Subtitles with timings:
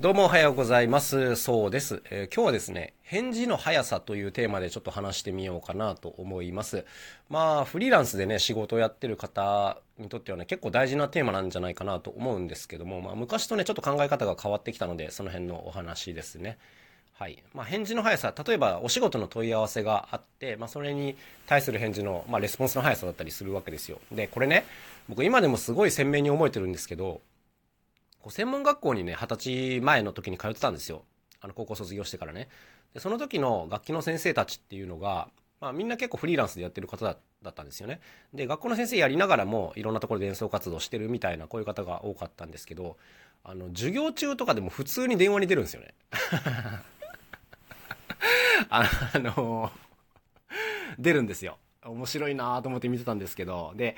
[0.00, 1.34] どうもおはようございます。
[1.34, 6.86] そうです、えー今日はですね、返事の速さというテーマでちょっと話してみようかなと思います。
[7.28, 16.58] まあ、フリーランスでね、仕事をやってる方にとってはね、結構大事なテーマなんじゃないかなと思うんですけども、まあ、昔とね、ちょっと考え方が変わってきたので、その辺のお話ですね。
[17.14, 17.42] はい。
[17.52, 21.16] まあ、返事の速さ、例えばお仕事の問い合わせがあって、まあ、それに
[21.48, 23.98] 対する返事の、まあ、レスポンスの速さだったりするわけですよ。
[24.12, 24.64] で、これね、
[25.08, 27.20] 僕今でもすごい鮮明に覚えてるんですけど、
[28.28, 31.04] こう専門学校にね、二十歳前の時に通ってたんですよ。
[31.40, 32.48] あの、高校卒業してからね。
[32.92, 35.28] で、その時の楽器の先生たちっていうのが、
[35.62, 37.16] まあみんな結構フリーランスでやってる方だ
[37.50, 38.00] ったんですよね。
[38.34, 42.98] で、学校の先生やりながらもいろんなところで演奏活動してるみたいなこういう方が多かったんですけど、
[43.44, 45.94] あの、授業中とかでも普通に電話に出るんですよね。
[48.68, 49.72] あの、
[50.98, 51.56] 出るんですよ。
[51.82, 53.96] 面白いなと思って見てたんですけど、で、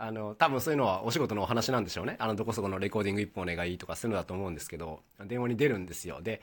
[0.00, 2.16] あの、多分そういうのはお仕事のお話なんでしょうね。
[2.20, 6.22] あの、どこそこのレコーディング一本お願いとかそういうのだと思うんですけど、電話に出るんですよ。
[6.22, 6.40] で、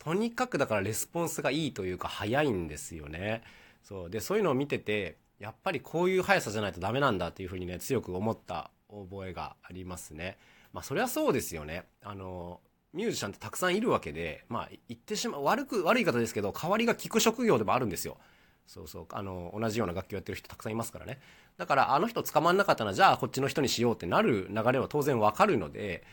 [0.00, 3.42] とにかくだからレスポンスがいいというか早いんですよね。
[3.82, 4.10] そう。
[4.10, 10.36] で、そういうのを見てて、やっぱりこういう速さじゃないとダメなんだっていうふうにね、強く思った覚えがありますね。
[10.72, 11.84] まあ、それはそうですよね。
[12.02, 12.60] あの、
[12.92, 18.18] ミュージシャンってたくさんいるわけで、まあ、言ってしまう、悪く、悪い方ですけど、代わりが利く職業でもあるんですよ。
[18.66, 21.20] そうそう、あの、同じような楽器をやってる人たくさんいますからね。
[21.56, 26.04] だから、あの人捕まんなかったな、じゃあこっちの人にしようってなる流れは当然わかるので、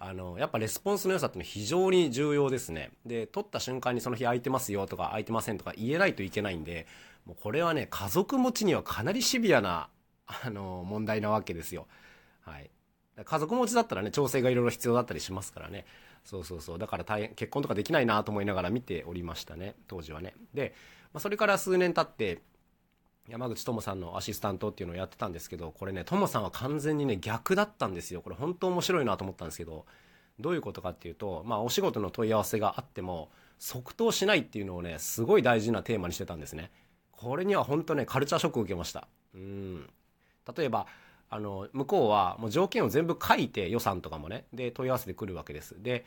[0.00, 2.90] あの、やっぱレスポンスの良さってのは非常に重要ですね。
[3.04, 6.86] で、取った瞬間にその日空いてますよとか空いてませんとか言えないといけないんで、
[7.26, 9.88] もうこれはね、家族持ちにはかなりシビアな、
[10.26, 11.86] あの、問題なわけですよ。
[12.40, 12.70] はい。
[13.24, 15.84] 家族持ちだったらね、調整がいろいろ必要だったりしますからね。
[16.24, 16.78] そうそうそう。
[16.78, 19.74] だから大変、結婚とかできないなと思いながら見ておりましたね。
[19.88, 20.34] 当時はね。
[20.54, 20.74] で、
[21.12, 22.42] まあ、それから数年経って、
[23.28, 28.22] 山口智さんのアシスタントっていうのをやってたんですけど、これね、智さんは完全にね、逆だったんですよ。
[28.22, 29.84] これ本当面白いなと思ったんですけど、
[30.40, 36.70] どういうことかっていうと、まあ、お仕事の問い合わせがあっても、即答しないっていうのをね、すごい大事なテーマにしてたんですね。
[37.12, 39.08] これには本当ね、カルチャーショックを受けました。
[39.34, 39.90] うん。
[40.56, 40.86] 例えば、
[41.28, 45.82] あの、向こうはもう条件を全部書いて予算とかもね、で、問い合わせてくるわけです。
[45.82, 46.06] で、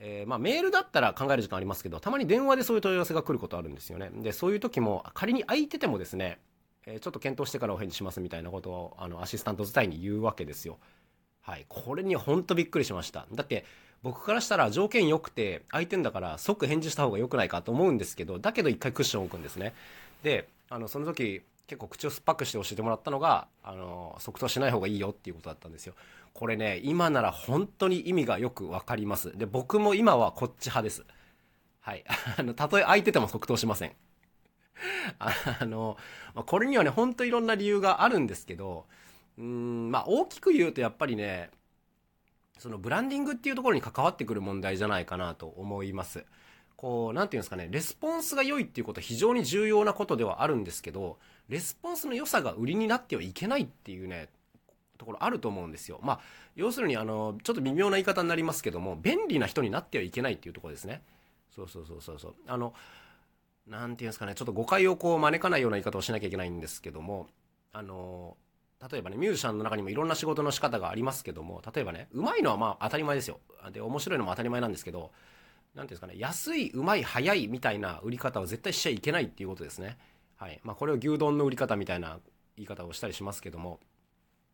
[0.00, 4.10] えーまあ、メールだったら考える時間ありますけど、たまに電話でそういう問い合わせが来ることあるんですよね。
[4.14, 6.38] で、そういう時も、仮に空いててもですね、
[6.86, 10.78] えーちょっと検討してからお返事しますみたいなことを、あの、アシスタント自体に言うわけですよ。
[11.42, 11.66] はい。
[11.68, 13.26] これに本当びっくりしました。
[13.32, 13.64] だって、
[14.02, 19.74] 僕からしたら条件良くて、空いてんだから即返事した方が良くないかと思うんですけど、だけど一回クッション置くんですね。
[20.22, 25.94] で、あの、その時、結構口を酸っぱくして教えてもらったのが、あの、即答しない方がいいよっていうことだったんですよ。
[26.32, 29.36] これね、今なら本当に意味がよくわかります。
[29.36, 31.04] で、僕も今はこっち派です。
[31.80, 32.04] はい。
[32.38, 33.92] あの、たとえ空いてても即答しません。
[35.18, 35.98] あの、
[36.46, 38.86] これにはね、本当いろんな理由があるんですけど、
[39.36, 41.50] うん、まあ大きく言うとやっぱりね、
[42.58, 46.24] そのブランディングっていうところに関わってくる問題じゃないかなと思います。
[46.78, 51.18] こう、なんていうんですかね、レスポンスが良いっていうことは非常に重要なことではあるんですけど、
[51.48, 54.28] レスポンスの良さが売りになってはいけないっていうね、
[54.96, 55.98] ところあると思うんですよ。
[56.04, 56.20] まあ、
[56.54, 61.02] 要するにあの、ちょっと微妙な言い方になりますけども、便利な人になってはいけないっていうところですね。
[61.50, 62.34] そうそうそうそうそう。
[62.46, 62.72] あの、
[63.66, 67.26] なんていうんですかね、ちょっと誤解をこう招かないような言い方をしなきゃいけないんですけども、
[67.72, 68.36] あの、
[68.88, 73.40] 例えばね、ミュージシャンの中にもいろんな仕事の仕方がありますけども、例えばね、うまいのはまあ当たり前ですよ。
[73.72, 75.10] で、面白いのも当たり前なんですけど、
[75.78, 79.96] なんていうんですかね、安い、うまい、早いみたいな売り方は絶対しちゃいけないっていうことですね。
[80.36, 80.60] はい。
[80.64, 82.18] まあこれを牛丼の売り方みたいな
[82.56, 83.78] 言い方をしたりしますけども、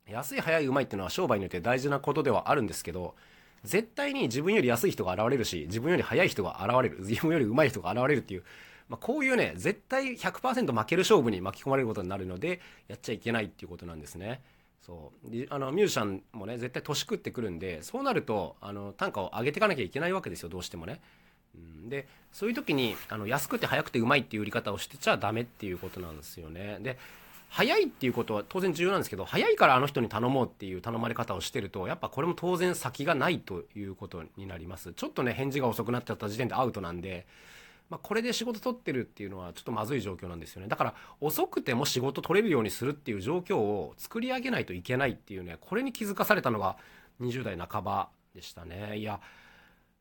[0.07, 3.15] 安い、早い、うまいっていうのは商売によって大事なことではあるんですけど、
[3.65, 8.45] 絶対に自分より安い人が現れるし、自分より早い人が現れる、自分より上手い人が現れるっていう、
[8.91, 14.43] まあ、こういうね、絶対100%負ける勝負に巻き込まれることになるので、やっちゃいけないっていうことなんですね。
[14.84, 15.47] そう。
[15.49, 21.00] あの、ミュージシャンもね、絶対年食ってくるんで、そうなると、あの、単価を上げていかなきゃいけないわけですよ、どうしてもね。
[21.55, 26.78] うんで、そういう時に、あの、安くて早くてうまいっていう売り方をしてちゃダメっていうことなんですよね。
[26.81, 26.99] で、
[27.49, 34.92] 早いっていうことは当然重要なんですけど、早いからあの人に頼もうっていう頼まれ方をしてると、やっぱこれも当然先がないということになります。
[34.92, 37.27] ちょっとね、返事が遅くなっちゃった時点でアウトなんで、
[37.91, 40.69] まあ、これで仕事取ってるっていうのはちょっとまずい状況なんですよね。
[40.69, 46.77] だから遅くても仕事取れるようにするっていう状況を作り上げないといけないっていうね、これに気づかされたのが
[47.21, 48.98] 20代半ばでしたね。
[48.98, 49.21] いや、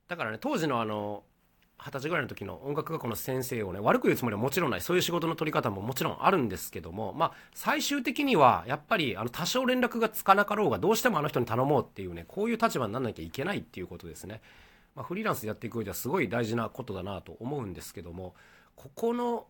[0.08, 1.24] だからね、当時のあの、
[1.86, 4.82] 二十歳ぐらいの時の音楽学校の先生をね、悪く言うつもりはもちろんない。
[4.82, 14.42] そういう仕事の取り方ももちろんあるんですけども、まあ、最終的には、やっぱり、あの、多少連絡がつかなかろうが、どうしてもあの人に頼もうっていうね、こういう立場にならなきゃいけないっていうことですね。
[14.96, 18.36] まあ、フリーランスやっていく上ではすごい大事なことだなと思うんですけども、
[18.76, 19.48] ここの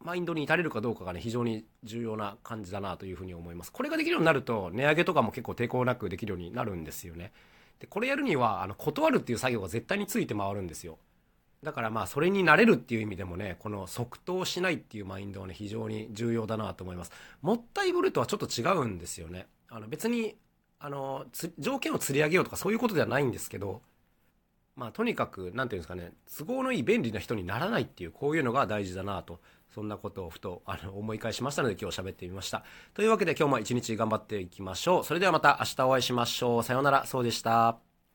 [0.00, 3.72] マインドに至れるかどうかがね、非常に重要な感じだなというふうに思います。
[3.72, 7.32] これができるようになると、値上げとかも結構抵抗なくできるようになるんですよね。
[7.80, 10.98] でこれやるにはあの断るっていう作業が絶対について回るんですよ
[11.62, 17.12] だからまあそれになれるっていう意味でもねこの即答しないっていうマインドはね非常に重要だなと思います
[17.42, 20.36] もったいぶるとはちょっと違うんですよねあの別に
[20.80, 21.26] あの
[21.58, 23.82] 条件を釣り上げようとかそういうことではないんですけど
[24.78, 29.40] まあとにかくなんていうんですかね都合のいい便利な人にならないっていうこういうのが大事だなと
[29.74, 32.64] そんなことをふとあの思い返しましたので今日喋ってみました。
[32.94, 35.04] というわけで今日も一日頑張っていきましょう。
[35.04, 36.62] それではまた明日お会いしましょう。
[36.62, 37.04] さようなら。
[37.04, 37.87] そうでした。